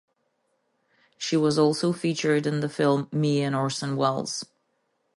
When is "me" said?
3.11-3.43